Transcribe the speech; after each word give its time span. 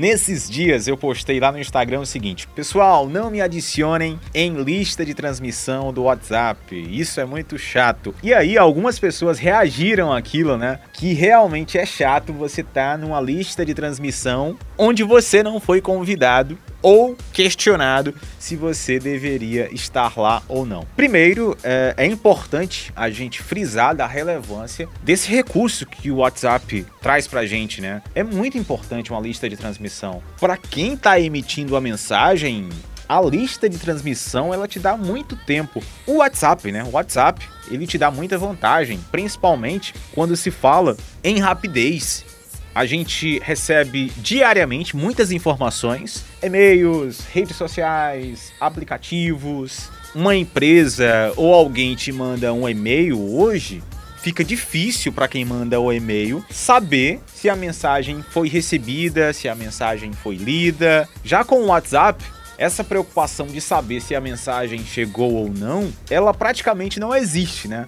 Nesses 0.00 0.48
dias 0.48 0.88
eu 0.88 0.96
postei 0.96 1.38
lá 1.38 1.52
no 1.52 1.58
Instagram 1.58 2.00
o 2.00 2.06
seguinte: 2.06 2.48
Pessoal, 2.54 3.06
não 3.06 3.30
me 3.30 3.42
adicionem 3.42 4.18
em 4.32 4.54
lista 4.54 5.04
de 5.04 5.12
transmissão 5.12 5.92
do 5.92 6.04
WhatsApp. 6.04 6.74
Isso 6.74 7.20
é 7.20 7.26
muito 7.26 7.58
chato. 7.58 8.14
E 8.22 8.32
aí 8.32 8.56
algumas 8.56 8.98
pessoas 8.98 9.38
reagiram 9.38 10.10
àquilo, 10.10 10.56
né? 10.56 10.80
Que 10.94 11.12
realmente 11.12 11.76
é 11.76 11.84
chato 11.84 12.32
você 12.32 12.62
estar 12.62 12.92
tá 12.92 12.96
numa 12.96 13.20
lista 13.20 13.62
de 13.62 13.74
transmissão 13.74 14.56
onde 14.80 15.04
você 15.04 15.42
não 15.42 15.60
foi 15.60 15.78
convidado 15.82 16.58
ou 16.80 17.14
questionado 17.34 18.14
se 18.38 18.56
você 18.56 18.98
deveria 18.98 19.68
estar 19.74 20.18
lá 20.18 20.42
ou 20.48 20.64
não. 20.64 20.86
Primeiro, 20.96 21.54
é, 21.62 21.92
é, 21.98 22.06
importante 22.06 22.90
a 22.96 23.10
gente 23.10 23.42
frisar 23.42 23.94
da 23.94 24.06
relevância 24.06 24.88
desse 25.02 25.30
recurso 25.30 25.84
que 25.84 26.10
o 26.10 26.16
WhatsApp 26.16 26.86
traz 27.02 27.28
pra 27.28 27.44
gente, 27.44 27.82
né? 27.82 28.00
É 28.14 28.24
muito 28.24 28.56
importante 28.56 29.10
uma 29.10 29.20
lista 29.20 29.50
de 29.50 29.56
transmissão. 29.56 30.22
Para 30.40 30.56
quem 30.56 30.94
está 30.94 31.20
emitindo 31.20 31.76
a 31.76 31.80
mensagem, 31.80 32.70
a 33.06 33.20
lista 33.20 33.68
de 33.68 33.76
transmissão 33.76 34.54
ela 34.54 34.66
te 34.66 34.78
dá 34.78 34.96
muito 34.96 35.36
tempo. 35.36 35.82
O 36.06 36.18
WhatsApp, 36.18 36.72
né? 36.72 36.84
O 36.84 36.92
WhatsApp, 36.92 37.46
ele 37.70 37.86
te 37.86 37.98
dá 37.98 38.10
muita 38.10 38.38
vantagem, 38.38 38.98
principalmente 39.12 39.94
quando 40.14 40.34
se 40.36 40.50
fala 40.50 40.96
em 41.22 41.38
rapidez 41.38 42.24
a 42.74 42.86
gente 42.86 43.38
recebe 43.40 44.12
diariamente 44.16 44.96
muitas 44.96 45.30
informações, 45.30 46.24
e-mails, 46.42 47.20
redes 47.32 47.56
sociais, 47.56 48.52
aplicativos. 48.60 49.90
Uma 50.14 50.34
empresa 50.34 51.32
ou 51.36 51.54
alguém 51.54 51.94
te 51.94 52.12
manda 52.12 52.52
um 52.52 52.68
e-mail 52.68 53.18
hoje, 53.18 53.82
fica 54.20 54.44
difícil 54.44 55.12
para 55.12 55.28
quem 55.28 55.44
manda 55.44 55.80
o 55.80 55.92
e-mail 55.92 56.44
saber 56.50 57.20
se 57.26 57.48
a 57.48 57.56
mensagem 57.56 58.22
foi 58.30 58.48
recebida, 58.48 59.32
se 59.32 59.48
a 59.48 59.54
mensagem 59.54 60.12
foi 60.12 60.36
lida. 60.36 61.08
Já 61.24 61.44
com 61.44 61.60
o 61.60 61.66
WhatsApp, 61.66 62.24
essa 62.58 62.84
preocupação 62.84 63.46
de 63.46 63.60
saber 63.60 64.02
se 64.02 64.14
a 64.14 64.20
mensagem 64.20 64.84
chegou 64.84 65.32
ou 65.32 65.48
não, 65.48 65.90
ela 66.10 66.34
praticamente 66.34 67.00
não 67.00 67.14
existe, 67.14 67.66
né? 67.66 67.86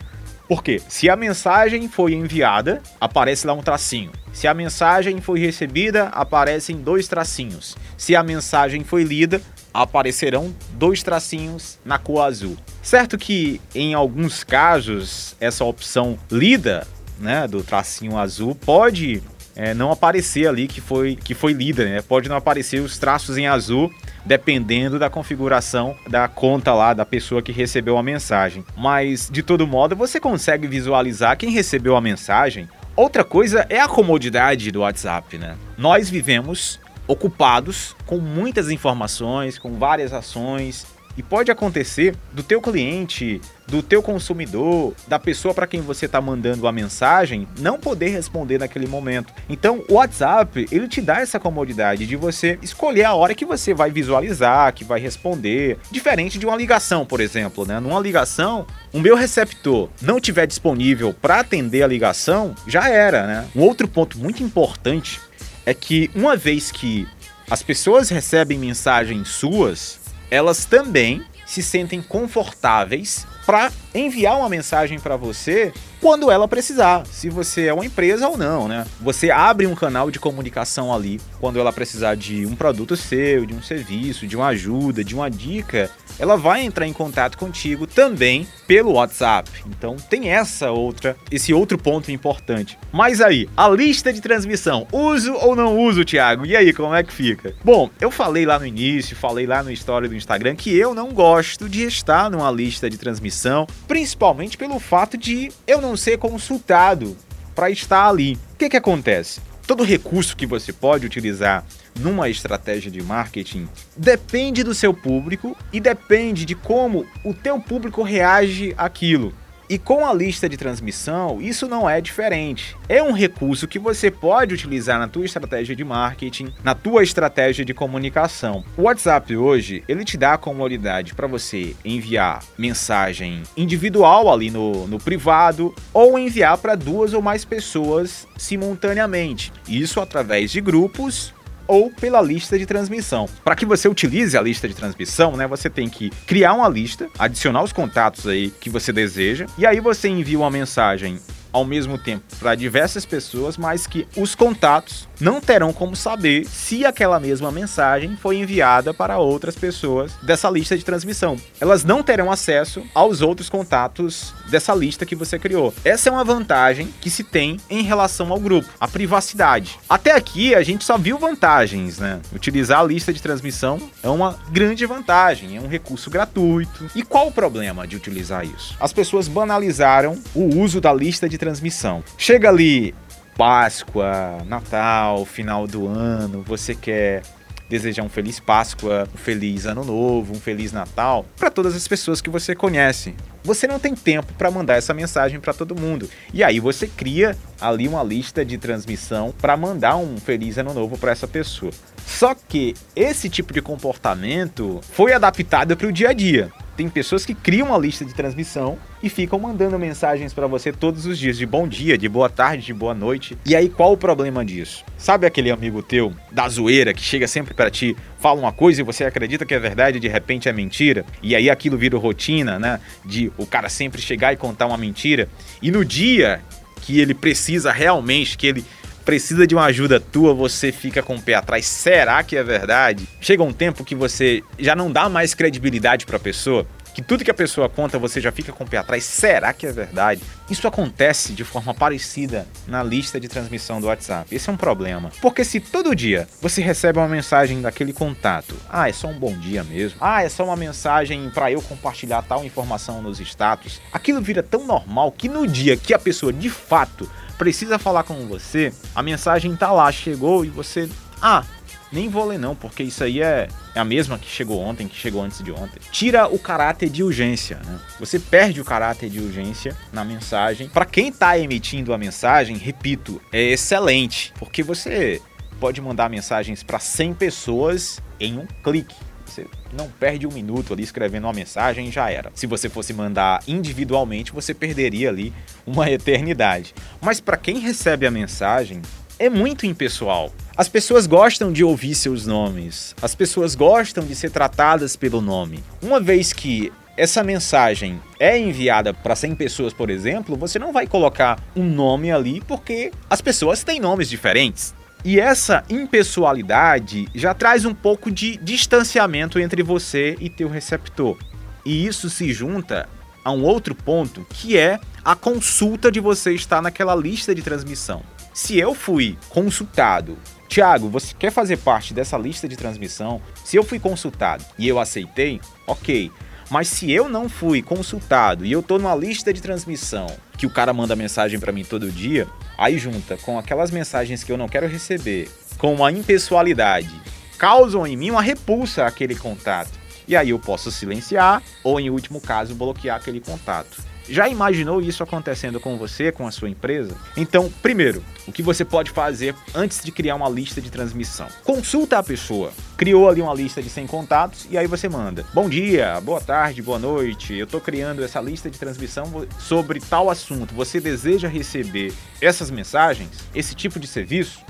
Porque 0.48 0.80
se 0.88 1.08
a 1.08 1.16
mensagem 1.16 1.88
foi 1.88 2.14
enviada, 2.14 2.82
aparece 3.00 3.46
lá 3.46 3.52
um 3.52 3.62
tracinho. 3.62 4.12
Se 4.32 4.46
a 4.46 4.54
mensagem 4.54 5.20
foi 5.20 5.38
recebida, 5.40 6.08
aparecem 6.08 6.76
dois 6.76 7.06
tracinhos. 7.06 7.76
Se 7.96 8.16
a 8.16 8.22
mensagem 8.22 8.82
foi 8.82 9.04
lida, 9.04 9.40
aparecerão 9.72 10.54
dois 10.74 11.02
tracinhos 11.02 11.78
na 11.84 11.98
cor 11.98 12.22
azul. 12.22 12.56
Certo 12.82 13.16
que 13.16 13.60
em 13.74 13.94
alguns 13.94 14.44
casos 14.44 15.36
essa 15.40 15.64
opção 15.64 16.18
lida, 16.30 16.86
né, 17.18 17.46
do 17.46 17.62
tracinho 17.62 18.18
azul 18.18 18.54
pode 18.54 19.22
é, 19.54 19.74
não 19.74 19.90
aparecer 19.90 20.46
ali 20.46 20.66
que 20.66 20.80
foi 20.80 21.16
que 21.16 21.34
foi 21.34 21.52
lida, 21.52 21.84
né? 21.84 22.02
Pode 22.02 22.28
não 22.28 22.36
aparecer 22.36 22.80
os 22.80 22.98
traços 22.98 23.36
em 23.36 23.46
azul 23.46 23.92
dependendo 24.24 24.98
da 24.98 25.10
configuração 25.10 25.96
da 26.08 26.28
conta 26.28 26.72
lá 26.72 26.94
da 26.94 27.04
pessoa 27.04 27.42
que 27.42 27.52
recebeu 27.52 27.98
a 27.98 28.02
mensagem. 28.02 28.64
Mas 28.76 29.28
de 29.30 29.42
todo 29.42 29.66
modo, 29.66 29.96
você 29.96 30.20
consegue 30.20 30.66
visualizar 30.66 31.36
quem 31.36 31.50
recebeu 31.50 31.96
a 31.96 32.00
mensagem. 32.00 32.68
Outra 32.94 33.24
coisa 33.24 33.66
é 33.68 33.80
a 33.80 33.88
comodidade 33.88 34.70
do 34.70 34.80
WhatsApp, 34.80 35.38
né? 35.38 35.56
Nós 35.76 36.08
vivemos 36.08 36.78
ocupados 37.06 37.96
com 38.06 38.18
muitas 38.18 38.70
informações, 38.70 39.58
com 39.58 39.78
várias 39.78 40.12
ações, 40.12 40.86
e 41.16 41.22
pode 41.22 41.50
acontecer 41.50 42.14
do 42.32 42.42
teu 42.42 42.60
cliente, 42.60 43.40
do 43.66 43.82
teu 43.82 44.02
consumidor, 44.02 44.94
da 45.06 45.18
pessoa 45.18 45.54
para 45.54 45.66
quem 45.66 45.80
você 45.80 46.06
está 46.06 46.20
mandando 46.20 46.66
a 46.66 46.72
mensagem, 46.72 47.46
não 47.58 47.78
poder 47.78 48.08
responder 48.08 48.58
naquele 48.58 48.86
momento. 48.86 49.32
Então, 49.48 49.84
o 49.88 49.94
WhatsApp, 49.94 50.66
ele 50.70 50.88
te 50.88 51.00
dá 51.00 51.20
essa 51.20 51.40
comodidade 51.40 52.06
de 52.06 52.16
você 52.16 52.58
escolher 52.62 53.04
a 53.04 53.14
hora 53.14 53.34
que 53.34 53.44
você 53.44 53.72
vai 53.72 53.90
visualizar, 53.90 54.72
que 54.74 54.84
vai 54.84 55.00
responder, 55.00 55.78
diferente 55.90 56.38
de 56.38 56.46
uma 56.46 56.56
ligação, 56.56 57.06
por 57.06 57.20
exemplo, 57.20 57.64
né? 57.64 57.80
Numa 57.80 58.00
ligação, 58.00 58.66
o 58.92 59.00
meu 59.00 59.16
receptor 59.16 59.88
não 60.00 60.20
tiver 60.20 60.46
disponível 60.46 61.14
para 61.14 61.40
atender 61.40 61.82
a 61.82 61.86
ligação, 61.86 62.54
já 62.66 62.88
era, 62.88 63.26
né? 63.26 63.48
Um 63.54 63.62
outro 63.62 63.88
ponto 63.88 64.18
muito 64.18 64.42
importante 64.42 65.20
é 65.64 65.72
que 65.72 66.10
uma 66.14 66.36
vez 66.36 66.70
que 66.70 67.06
as 67.50 67.62
pessoas 67.62 68.08
recebem 68.08 68.58
mensagens 68.58 69.28
suas, 69.28 70.00
elas 70.32 70.64
também 70.64 71.22
se 71.44 71.62
sentem 71.62 72.00
confortáveis 72.00 73.26
para 73.44 73.70
enviar 73.94 74.38
uma 74.38 74.48
mensagem 74.48 74.98
para 74.98 75.14
você 75.14 75.74
quando 76.00 76.30
ela 76.30 76.48
precisar, 76.48 77.04
se 77.06 77.28
você 77.28 77.66
é 77.66 77.74
uma 77.74 77.84
empresa 77.84 78.26
ou 78.26 78.38
não, 78.38 78.66
né? 78.66 78.86
Você 78.98 79.30
abre 79.30 79.66
um 79.66 79.74
canal 79.74 80.10
de 80.10 80.18
comunicação 80.18 80.92
ali 80.92 81.20
quando 81.38 81.60
ela 81.60 81.70
precisar 81.70 82.14
de 82.14 82.46
um 82.46 82.56
produto 82.56 82.96
seu, 82.96 83.44
de 83.44 83.52
um 83.52 83.62
serviço, 83.62 84.26
de 84.26 84.34
uma 84.34 84.46
ajuda, 84.46 85.04
de 85.04 85.14
uma 85.14 85.30
dica, 85.30 85.90
ela 86.18 86.36
vai 86.36 86.62
entrar 86.62 86.86
em 86.86 86.92
contato 86.92 87.36
contigo 87.36 87.86
também 87.86 88.46
pelo 88.66 88.92
WhatsApp. 88.92 89.50
Então 89.66 89.96
tem 89.96 90.30
essa 90.30 90.70
outra, 90.70 91.16
esse 91.30 91.52
outro 91.52 91.76
ponto 91.76 92.10
importante. 92.10 92.78
Mas 92.92 93.20
aí, 93.20 93.48
a 93.56 93.68
lista 93.68 94.12
de 94.12 94.20
transmissão, 94.20 94.86
uso 94.92 95.32
ou 95.34 95.56
não 95.56 95.78
uso, 95.78 96.04
Thiago? 96.04 96.46
E 96.46 96.56
aí, 96.56 96.72
como 96.72 96.94
é 96.94 97.02
que 97.02 97.12
fica? 97.12 97.54
Bom, 97.64 97.90
eu 98.00 98.10
falei 98.10 98.46
lá 98.46 98.58
no 98.58 98.66
início, 98.66 99.16
falei 99.16 99.46
lá 99.46 99.62
no 99.62 99.70
história 99.70 100.08
do 100.08 100.14
Instagram 100.14 100.54
que 100.54 100.76
eu 100.76 100.94
não 100.94 101.12
gosto 101.12 101.68
de 101.68 101.84
estar 101.84 102.30
numa 102.30 102.50
lista 102.50 102.88
de 102.88 102.98
transmissão, 102.98 103.66
principalmente 103.88 104.56
pelo 104.56 104.78
fato 104.78 105.16
de 105.16 105.50
eu 105.66 105.80
não 105.80 105.96
ser 105.96 106.18
consultado 106.18 107.16
para 107.54 107.70
estar 107.70 108.08
ali. 108.08 108.38
O 108.54 108.56
que 108.56 108.68
que 108.68 108.76
acontece? 108.76 109.40
Todo 109.72 109.84
recurso 109.84 110.36
que 110.36 110.44
você 110.44 110.70
pode 110.70 111.06
utilizar 111.06 111.64
numa 111.98 112.28
estratégia 112.28 112.90
de 112.90 113.02
marketing 113.02 113.66
depende 113.96 114.62
do 114.62 114.74
seu 114.74 114.92
público 114.92 115.56
e 115.72 115.80
depende 115.80 116.44
de 116.44 116.54
como 116.54 117.06
o 117.24 117.32
teu 117.32 117.58
público 117.58 118.02
reage 118.02 118.74
àquilo. 118.76 119.32
E 119.68 119.78
com 119.78 120.04
a 120.04 120.12
lista 120.12 120.48
de 120.48 120.56
transmissão, 120.56 121.40
isso 121.40 121.66
não 121.66 121.88
é 121.88 122.00
diferente. 122.00 122.76
É 122.88 123.02
um 123.02 123.12
recurso 123.12 123.66
que 123.66 123.78
você 123.78 124.10
pode 124.10 124.54
utilizar 124.54 124.98
na 124.98 125.08
tua 125.08 125.24
estratégia 125.24 125.74
de 125.74 125.84
marketing, 125.84 126.52
na 126.62 126.74
tua 126.74 127.02
estratégia 127.02 127.64
de 127.64 127.72
comunicação. 127.72 128.64
O 128.76 128.82
WhatsApp 128.82 129.36
hoje, 129.36 129.82
ele 129.88 130.04
te 130.04 130.16
dá 130.16 130.34
a 130.34 130.38
comodidade 130.38 131.14
para 131.14 131.26
você 131.26 131.74
enviar 131.84 132.42
mensagem 132.58 133.42
individual 133.56 134.32
ali 134.32 134.50
no, 134.50 134.86
no 134.86 134.98
privado 134.98 135.74
ou 135.92 136.18
enviar 136.18 136.58
para 136.58 136.74
duas 136.74 137.14
ou 137.14 137.22
mais 137.22 137.44
pessoas 137.44 138.26
simultaneamente. 138.36 139.52
Isso 139.68 140.00
através 140.00 140.50
de 140.50 140.60
grupos 140.60 141.32
ou 141.72 141.88
pela 141.88 142.20
lista 142.20 142.58
de 142.58 142.66
transmissão. 142.66 143.26
Para 143.42 143.56
que 143.56 143.64
você 143.64 143.88
utilize 143.88 144.36
a 144.36 144.42
lista 144.42 144.68
de 144.68 144.74
transmissão, 144.74 145.38
né, 145.38 145.46
você 145.46 145.70
tem 145.70 145.88
que 145.88 146.10
criar 146.26 146.52
uma 146.52 146.68
lista, 146.68 147.08
adicionar 147.18 147.62
os 147.62 147.72
contatos 147.72 148.26
aí 148.26 148.50
que 148.60 148.68
você 148.68 148.92
deseja, 148.92 149.46
e 149.56 149.64
aí 149.64 149.80
você 149.80 150.06
envia 150.06 150.38
uma 150.38 150.50
mensagem 150.50 151.18
ao 151.52 151.64
mesmo 151.64 151.98
tempo 151.98 152.24
para 152.38 152.54
diversas 152.54 153.04
pessoas, 153.04 153.56
mas 153.56 153.86
que 153.86 154.06
os 154.16 154.34
contatos 154.34 155.08
não 155.20 155.40
terão 155.40 155.72
como 155.72 155.94
saber 155.94 156.44
se 156.46 156.84
aquela 156.84 157.20
mesma 157.20 157.52
mensagem 157.52 158.16
foi 158.16 158.36
enviada 158.38 158.92
para 158.92 159.18
outras 159.18 159.54
pessoas 159.54 160.12
dessa 160.22 160.50
lista 160.50 160.76
de 160.76 160.84
transmissão. 160.84 161.36
Elas 161.60 161.84
não 161.84 162.02
terão 162.02 162.30
acesso 162.30 162.82
aos 162.94 163.20
outros 163.20 163.48
contatos 163.48 164.34
dessa 164.50 164.74
lista 164.74 165.06
que 165.06 165.14
você 165.14 165.38
criou. 165.38 165.72
Essa 165.84 166.08
é 166.08 166.12
uma 166.12 166.24
vantagem 166.24 166.92
que 167.00 167.08
se 167.08 167.22
tem 167.22 167.58
em 167.70 167.82
relação 167.82 168.32
ao 168.32 168.40
grupo, 168.40 168.68
a 168.80 168.88
privacidade. 168.88 169.78
Até 169.88 170.12
aqui 170.12 170.54
a 170.54 170.62
gente 170.62 170.84
só 170.84 170.98
viu 170.98 171.18
vantagens, 171.18 171.98
né? 171.98 172.20
Utilizar 172.34 172.80
a 172.80 172.84
lista 172.84 173.12
de 173.12 173.22
transmissão 173.22 173.80
é 174.02 174.08
uma 174.08 174.38
grande 174.50 174.84
vantagem, 174.86 175.56
é 175.56 175.60
um 175.60 175.68
recurso 175.68 176.10
gratuito. 176.10 176.90
E 176.94 177.02
qual 177.02 177.28
o 177.28 177.32
problema 177.32 177.86
de 177.86 177.96
utilizar 177.96 178.44
isso? 178.44 178.76
As 178.80 178.92
pessoas 178.92 179.28
banalizaram 179.28 180.18
o 180.34 180.58
uso 180.58 180.80
da 180.80 180.92
lista 180.92 181.28
de 181.28 181.38
transmissão. 181.42 182.04
Chega 182.16 182.48
ali 182.48 182.94
Páscoa, 183.36 184.38
Natal, 184.46 185.24
final 185.24 185.66
do 185.66 185.88
ano, 185.88 186.40
você 186.46 186.72
quer 186.72 187.22
desejar 187.68 188.04
um 188.04 188.08
feliz 188.08 188.38
Páscoa, 188.38 189.08
um 189.12 189.18
feliz 189.18 189.66
Ano 189.66 189.84
Novo, 189.84 190.34
um 190.34 190.38
feliz 190.38 190.72
Natal 190.72 191.26
para 191.36 191.50
todas 191.50 191.74
as 191.74 191.88
pessoas 191.88 192.20
que 192.20 192.30
você 192.30 192.54
conhece. 192.54 193.12
Você 193.42 193.66
não 193.66 193.80
tem 193.80 193.92
tempo 193.92 194.32
para 194.34 194.52
mandar 194.52 194.76
essa 194.76 194.94
mensagem 194.94 195.40
para 195.40 195.52
todo 195.52 195.74
mundo. 195.74 196.08
E 196.32 196.44
aí 196.44 196.60
você 196.60 196.86
cria 196.86 197.36
ali 197.60 197.88
uma 197.88 198.04
lista 198.04 198.44
de 198.44 198.56
transmissão 198.56 199.34
para 199.40 199.56
mandar 199.56 199.96
um 199.96 200.18
feliz 200.18 200.58
Ano 200.58 200.72
Novo 200.72 200.96
para 200.96 201.10
essa 201.10 201.26
pessoa. 201.26 201.72
Só 202.06 202.36
que 202.36 202.74
esse 202.94 203.28
tipo 203.28 203.52
de 203.52 203.60
comportamento 203.60 204.80
foi 204.92 205.12
adaptado 205.12 205.76
para 205.76 205.88
o 205.88 205.92
dia 205.92 206.10
a 206.10 206.12
dia. 206.12 206.52
Tem 206.82 206.88
pessoas 206.88 207.24
que 207.24 207.32
criam 207.32 207.68
uma 207.68 207.78
lista 207.78 208.04
de 208.04 208.12
transmissão 208.12 208.76
e 209.00 209.08
ficam 209.08 209.38
mandando 209.38 209.78
mensagens 209.78 210.34
para 210.34 210.48
você 210.48 210.72
todos 210.72 211.06
os 211.06 211.16
dias 211.16 211.38
de 211.38 211.46
bom 211.46 211.68
dia, 211.68 211.96
de 211.96 212.08
boa 212.08 212.28
tarde, 212.28 212.66
de 212.66 212.74
boa 212.74 212.92
noite. 212.92 213.38
E 213.46 213.54
aí 213.54 213.68
qual 213.68 213.92
o 213.92 213.96
problema 213.96 214.44
disso? 214.44 214.84
Sabe 214.98 215.24
aquele 215.24 215.52
amigo 215.52 215.80
teu 215.80 216.12
da 216.32 216.48
zoeira 216.48 216.92
que 216.92 217.00
chega 217.00 217.28
sempre 217.28 217.54
para 217.54 217.70
ti, 217.70 217.96
fala 218.18 218.40
uma 218.40 218.50
coisa 218.50 218.80
e 218.80 218.84
você 218.84 219.04
acredita 219.04 219.46
que 219.46 219.54
é 219.54 219.60
verdade 219.60 219.98
e 219.98 220.00
de 220.00 220.08
repente 220.08 220.48
é 220.48 220.52
mentira? 220.52 221.06
E 221.22 221.36
aí 221.36 221.48
aquilo 221.48 221.78
vira 221.78 221.96
rotina, 221.96 222.58
né? 222.58 222.80
De 223.04 223.30
o 223.38 223.46
cara 223.46 223.68
sempre 223.68 224.02
chegar 224.02 224.32
e 224.32 224.36
contar 224.36 224.66
uma 224.66 224.76
mentira. 224.76 225.28
E 225.62 225.70
no 225.70 225.84
dia 225.84 226.40
que 226.80 226.98
ele 226.98 227.14
precisa 227.14 227.70
realmente, 227.70 228.36
que 228.36 228.48
ele 228.48 228.64
precisa 229.04 229.46
de 229.46 229.54
uma 229.54 229.64
ajuda 229.64 230.00
tua, 230.00 230.34
você 230.34 230.72
fica 230.72 231.02
com 231.02 231.16
o 231.16 231.22
pé 231.22 231.34
atrás. 231.34 231.66
Será 231.66 232.22
que 232.22 232.36
é 232.36 232.42
verdade? 232.42 233.08
Chega 233.20 233.42
um 233.42 233.52
tempo 233.52 233.84
que 233.84 233.94
você 233.94 234.42
já 234.58 234.74
não 234.74 234.90
dá 234.90 235.08
mais 235.08 235.34
credibilidade 235.34 236.06
para 236.06 236.16
a 236.16 236.20
pessoa 236.20 236.66
que 236.94 237.02
tudo 237.02 237.24
que 237.24 237.30
a 237.30 237.34
pessoa 237.34 237.68
conta 237.68 237.98
você 237.98 238.20
já 238.20 238.30
fica 238.30 238.52
com 238.52 238.64
o 238.64 238.68
pé 238.68 238.78
atrás. 238.78 239.04
Será 239.04 239.52
que 239.52 239.66
é 239.66 239.72
verdade? 239.72 240.22
Isso 240.50 240.66
acontece 240.68 241.32
de 241.32 241.44
forma 241.44 241.72
parecida 241.72 242.46
na 242.66 242.82
lista 242.82 243.18
de 243.18 243.28
transmissão 243.28 243.80
do 243.80 243.86
WhatsApp. 243.86 244.34
Esse 244.34 244.50
é 244.50 244.52
um 244.52 244.56
problema. 244.56 245.10
Porque 245.20 245.44
se 245.44 245.60
todo 245.60 245.94
dia 245.94 246.28
você 246.40 246.60
recebe 246.60 246.98
uma 246.98 247.08
mensagem 247.08 247.60
daquele 247.60 247.92
contato, 247.92 248.54
ah, 248.68 248.88
é 248.88 248.92
só 248.92 249.08
um 249.08 249.18
bom 249.18 249.36
dia 249.38 249.64
mesmo. 249.64 249.98
Ah, 250.00 250.22
é 250.22 250.28
só 250.28 250.44
uma 250.44 250.56
mensagem 250.56 251.30
para 251.30 251.50
eu 251.50 251.62
compartilhar 251.62 252.22
tal 252.22 252.44
informação 252.44 253.00
nos 253.00 253.20
status. 253.20 253.80
Aquilo 253.92 254.20
vira 254.20 254.42
tão 254.42 254.66
normal 254.66 255.12
que 255.12 255.28
no 255.28 255.46
dia 255.46 255.76
que 255.76 255.94
a 255.94 255.98
pessoa 255.98 256.32
de 256.32 256.50
fato 256.50 257.10
precisa 257.38 257.78
falar 257.78 258.04
com 258.04 258.26
você, 258.26 258.72
a 258.94 259.02
mensagem 259.02 259.56
tá 259.56 259.72
lá, 259.72 259.90
chegou 259.90 260.44
e 260.44 260.48
você, 260.48 260.88
ah, 261.20 261.44
nem 261.92 262.08
vou 262.08 262.24
ler 262.24 262.38
não, 262.38 262.54
porque 262.54 262.82
isso 262.82 263.04
aí 263.04 263.20
é, 263.20 263.48
é 263.74 263.80
a 263.80 263.84
mesma 263.84 264.18
que 264.18 264.28
chegou 264.28 264.60
ontem, 264.60 264.88
que 264.88 264.96
chegou 264.96 265.22
antes 265.22 265.42
de 265.42 265.52
ontem. 265.52 265.80
Tira 265.90 266.26
o 266.26 266.38
caráter 266.38 266.88
de 266.88 267.02
urgência, 267.02 267.60
né? 267.66 267.78
Você 268.00 268.18
perde 268.18 268.60
o 268.60 268.64
caráter 268.64 269.10
de 269.10 269.20
urgência 269.20 269.76
na 269.92 270.04
mensagem. 270.04 270.68
Para 270.68 270.86
quem 270.86 271.08
está 271.08 271.38
emitindo 271.38 271.92
a 271.92 271.98
mensagem, 271.98 272.56
repito, 272.56 273.20
é 273.30 273.42
excelente, 273.42 274.32
porque 274.38 274.62
você 274.62 275.20
pode 275.60 275.80
mandar 275.80 276.08
mensagens 276.08 276.62
para 276.62 276.78
100 276.78 277.14
pessoas 277.14 278.00
em 278.18 278.38
um 278.38 278.46
clique. 278.64 278.94
Você 279.24 279.46
não 279.72 279.88
perde 279.88 280.26
um 280.26 280.32
minuto 280.32 280.72
ali 280.72 280.82
escrevendo 280.82 281.24
uma 281.24 281.32
mensagem 281.32 281.90
já 281.90 282.10
era. 282.10 282.30
Se 282.34 282.46
você 282.46 282.68
fosse 282.68 282.92
mandar 282.92 283.42
individualmente, 283.46 284.32
você 284.32 284.52
perderia 284.52 285.08
ali 285.08 285.32
uma 285.66 285.90
eternidade. 285.90 286.74
Mas 287.00 287.20
para 287.20 287.36
quem 287.36 287.58
recebe 287.58 288.06
a 288.06 288.10
mensagem, 288.10 288.82
é 289.18 289.28
muito 289.28 289.66
impessoal. 289.66 290.32
As 290.56 290.68
pessoas 290.68 291.06
gostam 291.06 291.52
de 291.52 291.64
ouvir 291.64 291.94
seus 291.94 292.26
nomes, 292.26 292.94
as 293.00 293.14
pessoas 293.14 293.54
gostam 293.54 294.04
de 294.04 294.14
ser 294.14 294.30
tratadas 294.30 294.96
pelo 294.96 295.20
nome. 295.20 295.62
Uma 295.82 296.00
vez 296.00 296.32
que 296.32 296.72
essa 296.96 297.22
mensagem 297.22 298.00
é 298.20 298.38
enviada 298.38 298.92
para 298.92 299.16
100 299.16 299.34
pessoas, 299.34 299.72
por 299.72 299.88
exemplo, 299.88 300.36
você 300.36 300.58
não 300.58 300.72
vai 300.72 300.86
colocar 300.86 301.42
um 301.56 301.64
nome 301.64 302.12
ali 302.12 302.42
porque 302.46 302.92
as 303.08 303.20
pessoas 303.20 303.64
têm 303.64 303.80
nomes 303.80 304.10
diferentes. 304.10 304.74
E 305.04 305.18
essa 305.18 305.64
impessoalidade 305.68 307.08
já 307.14 307.34
traz 307.34 307.64
um 307.64 307.74
pouco 307.74 308.10
de 308.10 308.36
distanciamento 308.36 309.38
entre 309.38 309.62
você 309.62 310.16
e 310.20 310.30
teu 310.30 310.48
receptor. 310.48 311.18
E 311.64 311.86
isso 311.86 312.08
se 312.10 312.32
junta 312.32 312.88
a 313.24 313.32
um 313.32 313.42
outro 313.42 313.74
ponto, 313.74 314.26
que 314.30 314.56
é 314.56 314.78
a 315.04 315.16
consulta 315.16 315.90
de 315.90 315.98
você 315.98 316.32
estar 316.32 316.60
naquela 316.62 316.94
lista 316.94 317.34
de 317.34 317.42
transmissão. 317.42 318.02
Se 318.32 318.58
eu 318.58 318.74
fui 318.74 319.18
consultado, 319.28 320.16
Tiago, 320.48 320.88
você 320.88 321.14
quer 321.18 321.30
fazer 321.30 321.58
parte 321.58 321.92
dessa 321.92 322.16
lista 322.16 322.48
de 322.48 322.56
transmissão? 322.56 323.20
Se 323.44 323.56
eu 323.56 323.62
fui 323.62 323.78
consultado 323.78 324.42
e 324.58 324.66
eu 324.66 324.78
aceitei, 324.78 325.38
ok. 325.66 326.10
Mas 326.50 326.68
se 326.68 326.90
eu 326.90 327.10
não 327.10 327.28
fui 327.28 327.62
consultado 327.62 328.44
e 328.46 328.52
eu 328.52 328.62
tô 328.62 328.78
numa 328.78 328.94
lista 328.94 329.32
de 329.32 329.42
transmissão 329.42 330.06
que 330.38 330.46
o 330.46 330.50
cara 330.50 330.72
manda 330.72 330.96
mensagem 330.96 331.38
para 331.38 331.52
mim 331.52 331.62
todo 331.62 331.90
dia, 331.90 332.26
aí 332.56 332.78
junta 332.78 333.18
com 333.18 333.38
aquelas 333.38 333.70
mensagens 333.70 334.24
que 334.24 334.32
eu 334.32 334.38
não 334.38 334.48
quero 334.48 334.66
receber, 334.66 335.30
com 335.58 335.74
uma 335.74 335.92
impessoalidade, 335.92 336.90
causam 337.38 337.86
em 337.86 337.96
mim 337.96 338.10
uma 338.10 338.22
repulsa 338.22 338.86
àquele 338.86 339.14
contato. 339.14 339.81
E 340.06 340.16
aí 340.16 340.30
eu 340.30 340.38
posso 340.38 340.70
silenciar 340.70 341.42
ou, 341.62 341.78
em 341.78 341.90
último 341.90 342.20
caso, 342.20 342.54
bloquear 342.54 342.96
aquele 342.96 343.20
contato. 343.20 343.92
Já 344.08 344.28
imaginou 344.28 344.80
isso 344.80 345.02
acontecendo 345.02 345.60
com 345.60 345.78
você, 345.78 346.10
com 346.10 346.26
a 346.26 346.30
sua 346.30 346.48
empresa? 346.48 346.96
Então, 347.16 347.50
primeiro, 347.62 348.02
o 348.26 348.32
que 348.32 348.42
você 348.42 348.64
pode 348.64 348.90
fazer 348.90 349.34
antes 349.54 349.82
de 349.82 349.92
criar 349.92 350.16
uma 350.16 350.28
lista 350.28 350.60
de 350.60 350.70
transmissão? 350.70 351.28
Consulta 351.44 351.98
a 351.98 352.02
pessoa. 352.02 352.52
Criou 352.76 353.08
ali 353.08 353.22
uma 353.22 353.32
lista 353.32 353.62
de 353.62 353.70
100 353.70 353.86
contatos 353.86 354.46
e 354.50 354.58
aí 354.58 354.66
você 354.66 354.88
manda: 354.88 355.24
Bom 355.32 355.48
dia, 355.48 356.00
boa 356.00 356.20
tarde, 356.20 356.60
boa 356.60 356.78
noite. 356.78 357.34
Eu 357.34 357.44
estou 357.44 357.60
criando 357.60 358.02
essa 358.02 358.20
lista 358.20 358.50
de 358.50 358.58
transmissão 358.58 359.26
sobre 359.38 359.78
tal 359.80 360.10
assunto. 360.10 360.54
Você 360.54 360.80
deseja 360.80 361.28
receber 361.28 361.92
essas 362.20 362.50
mensagens, 362.50 363.10
esse 363.34 363.54
tipo 363.54 363.78
de 363.78 363.86
serviço? 363.86 364.40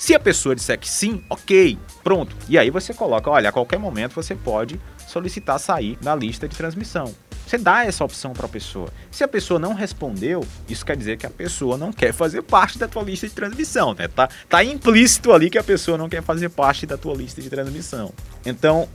Se 0.00 0.14
a 0.14 0.18
pessoa 0.18 0.54
disser 0.56 0.78
que 0.78 0.88
sim, 0.88 1.22
ok, 1.28 1.78
pronto. 2.02 2.34
E 2.48 2.58
aí 2.58 2.70
você 2.70 2.94
coloca: 2.94 3.28
olha, 3.28 3.50
a 3.50 3.52
qualquer 3.52 3.78
momento 3.78 4.14
você 4.14 4.34
pode 4.34 4.80
solicitar 5.06 5.60
sair 5.60 5.98
da 6.00 6.16
lista 6.16 6.48
de 6.48 6.56
transmissão. 6.56 7.14
Você 7.46 7.58
dá 7.58 7.84
essa 7.84 8.02
opção 8.02 8.32
para 8.32 8.46
a 8.46 8.48
pessoa. 8.48 8.88
Se 9.10 9.22
a 9.22 9.28
pessoa 9.28 9.60
não 9.60 9.74
respondeu, 9.74 10.42
isso 10.66 10.86
quer 10.86 10.96
dizer 10.96 11.18
que 11.18 11.26
a 11.26 11.30
pessoa 11.30 11.76
não 11.76 11.92
quer 11.92 12.14
fazer 12.14 12.40
parte 12.40 12.78
da 12.78 12.88
tua 12.88 13.02
lista 13.02 13.28
de 13.28 13.34
transmissão, 13.34 13.92
né? 13.92 14.08
Tá, 14.08 14.30
tá 14.48 14.64
implícito 14.64 15.34
ali 15.34 15.50
que 15.50 15.58
a 15.58 15.62
pessoa 15.62 15.98
não 15.98 16.08
quer 16.08 16.22
fazer 16.22 16.48
parte 16.48 16.86
da 16.86 16.96
tua 16.96 17.14
lista 17.14 17.42
de 17.42 17.50
transmissão. 17.50 18.10
Então, 18.46 18.88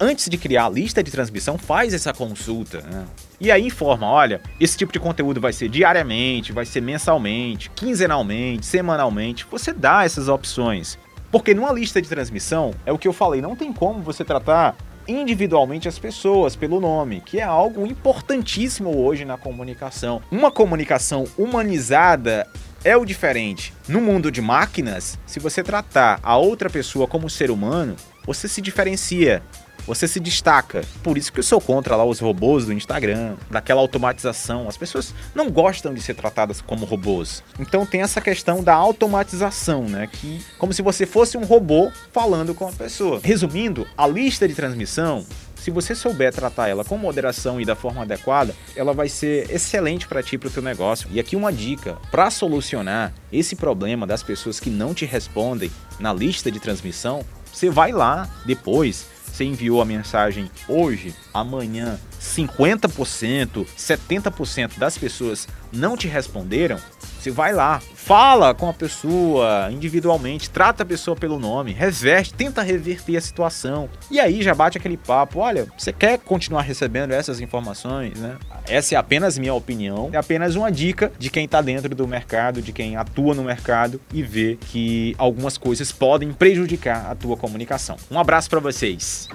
antes 0.00 0.28
de 0.28 0.38
criar 0.38 0.66
a 0.66 0.70
lista 0.70 1.02
de 1.02 1.10
transmissão, 1.10 1.58
faz 1.58 1.92
essa 1.92 2.12
consulta, 2.12 2.80
né? 2.80 3.04
E 3.38 3.50
aí 3.50 3.66
informa, 3.66 4.06
olha, 4.06 4.40
esse 4.58 4.76
tipo 4.76 4.92
de 4.92 4.98
conteúdo 4.98 5.40
vai 5.40 5.52
ser 5.52 5.68
diariamente, 5.68 6.52
vai 6.52 6.64
ser 6.64 6.80
mensalmente, 6.80 7.70
quinzenalmente, 7.70 8.64
semanalmente. 8.66 9.46
Você 9.50 9.72
dá 9.72 10.04
essas 10.04 10.28
opções. 10.28 10.98
Porque 11.30 11.54
numa 11.54 11.72
lista 11.72 12.02
de 12.02 12.08
transmissão, 12.08 12.74
é 12.84 12.92
o 12.92 12.98
que 12.98 13.06
eu 13.06 13.12
falei, 13.12 13.40
não 13.40 13.54
tem 13.54 13.72
como 13.72 14.02
você 14.02 14.24
tratar 14.24 14.76
individualmente 15.06 15.88
as 15.88 15.98
pessoas 15.98 16.56
pelo 16.56 16.80
nome, 16.80 17.20
que 17.20 17.38
é 17.40 17.42
algo 17.42 17.86
importantíssimo 17.86 18.96
hoje 18.96 19.24
na 19.24 19.36
comunicação. 19.36 20.20
Uma 20.30 20.50
comunicação 20.50 21.24
humanizada 21.38 22.46
é 22.84 22.96
o 22.96 23.04
diferente. 23.04 23.72
No 23.88 24.00
mundo 24.00 24.30
de 24.30 24.40
máquinas, 24.40 25.18
se 25.26 25.38
você 25.38 25.62
tratar 25.62 26.18
a 26.22 26.36
outra 26.36 26.70
pessoa 26.70 27.06
como 27.06 27.30
ser 27.30 27.50
humano, 27.50 27.96
você 28.24 28.48
se 28.48 28.60
diferencia 28.60 29.42
você 29.86 30.06
se 30.06 30.20
destaca. 30.20 30.82
Por 31.02 31.16
isso 31.18 31.32
que 31.32 31.40
eu 31.40 31.44
sou 31.44 31.60
contra 31.60 31.96
lá 31.96 32.04
os 32.04 32.20
robôs 32.20 32.66
do 32.66 32.72
Instagram, 32.72 33.36
daquela 33.50 33.80
automatização. 33.80 34.68
As 34.68 34.76
pessoas 34.76 35.14
não 35.34 35.50
gostam 35.50 35.92
de 35.94 36.00
ser 36.00 36.14
tratadas 36.14 36.60
como 36.60 36.84
robôs. 36.84 37.42
Então 37.58 37.84
tem 37.86 38.02
essa 38.02 38.20
questão 38.20 38.62
da 38.62 38.74
automatização, 38.74 39.84
né? 39.84 40.08
Que 40.10 40.44
como 40.58 40.72
se 40.72 40.82
você 40.82 41.06
fosse 41.06 41.36
um 41.36 41.44
robô 41.44 41.90
falando 42.12 42.54
com 42.54 42.68
a 42.68 42.72
pessoa. 42.72 43.20
Resumindo, 43.22 43.86
a 43.96 44.06
lista 44.06 44.46
de 44.46 44.54
transmissão 44.54 45.24
se 45.60 45.70
você 45.70 45.94
souber 45.94 46.32
tratar 46.32 46.68
ela 46.68 46.84
com 46.86 46.96
moderação 46.96 47.60
e 47.60 47.66
da 47.66 47.76
forma 47.76 48.00
adequada, 48.00 48.56
ela 48.74 48.94
vai 48.94 49.10
ser 49.10 49.50
excelente 49.50 50.08
para 50.08 50.22
ti, 50.22 50.38
para 50.38 50.48
o 50.48 50.50
teu 50.50 50.62
negócio. 50.62 51.06
E 51.12 51.20
aqui 51.20 51.36
uma 51.36 51.52
dica, 51.52 51.98
para 52.10 52.30
solucionar 52.30 53.12
esse 53.30 53.54
problema 53.54 54.06
das 54.06 54.22
pessoas 54.22 54.58
que 54.58 54.70
não 54.70 54.94
te 54.94 55.04
respondem 55.04 55.70
na 55.98 56.14
lista 56.14 56.50
de 56.50 56.58
transmissão, 56.58 57.22
você 57.52 57.68
vai 57.68 57.92
lá 57.92 58.26
depois 58.46 59.06
você 59.30 59.44
enviou 59.44 59.80
a 59.80 59.84
mensagem 59.84 60.50
hoje, 60.68 61.14
amanhã 61.32 61.98
50%, 62.20 63.66
70% 63.76 64.78
das 64.78 64.98
pessoas 64.98 65.48
não 65.72 65.96
te 65.96 66.08
responderam, 66.08 66.78
você 67.20 67.30
vai 67.30 67.52
lá, 67.52 67.80
fala 67.94 68.54
com 68.54 68.68
a 68.68 68.72
pessoa 68.72 69.68
individualmente, 69.70 70.48
trata 70.48 70.82
a 70.82 70.86
pessoa 70.86 71.14
pelo 71.14 71.38
nome, 71.38 71.72
reverte, 71.72 72.32
tenta 72.32 72.62
reverter 72.62 73.16
a 73.16 73.20
situação. 73.20 73.88
E 74.10 74.18
aí 74.18 74.42
já 74.42 74.54
bate 74.54 74.78
aquele 74.78 74.96
papo: 74.96 75.40
olha, 75.40 75.66
você 75.76 75.92
quer 75.92 76.18
continuar 76.18 76.62
recebendo 76.62 77.12
essas 77.12 77.40
informações, 77.40 78.18
né? 78.18 78.36
Essa 78.66 78.94
é 78.94 78.98
apenas 78.98 79.38
minha 79.38 79.54
opinião, 79.54 80.08
é 80.12 80.16
apenas 80.16 80.56
uma 80.56 80.72
dica 80.72 81.12
de 81.18 81.28
quem 81.28 81.44
está 81.44 81.60
dentro 81.60 81.94
do 81.94 82.08
mercado, 82.08 82.62
de 82.62 82.72
quem 82.72 82.96
atua 82.96 83.34
no 83.34 83.42
mercado 83.42 84.00
e 84.12 84.22
vê 84.22 84.56
que 84.60 85.14
algumas 85.18 85.58
coisas 85.58 85.92
podem 85.92 86.32
prejudicar 86.32 87.10
a 87.10 87.14
tua 87.14 87.36
comunicação. 87.36 87.96
Um 88.10 88.18
abraço 88.18 88.48
para 88.48 88.60
vocês. 88.60 89.28